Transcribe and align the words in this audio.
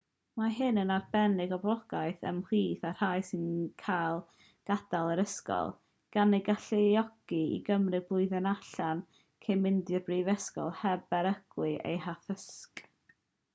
mae 0.39 0.53
hyn 0.59 0.77
yn 0.83 0.91
arbennig 0.93 1.51
o 1.57 1.57
boblogaidd 1.65 2.23
ymhlith 2.29 2.85
y 2.91 2.93
rhai 3.01 3.19
sy'n 3.27 3.43
gadael 3.83 5.11
yr 5.15 5.19
ysgol 5.25 5.69
gan 6.17 6.35
eu 6.37 6.41
galluogi 6.47 7.41
i 7.59 7.63
gymryd 7.69 8.07
blwyddyn 8.09 8.51
allan 8.53 9.07
cyn 9.45 9.61
mynd 9.67 9.95
i'r 9.97 10.07
brifysgol 10.09 10.73
heb 10.81 11.05
beryglu 11.15 11.69
eu 11.75 12.01
haddysg 12.07 12.83